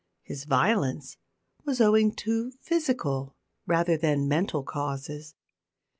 [0.23, 1.17] His violence
[1.63, 3.35] was owing to physical
[3.67, 5.35] rather than mental causes.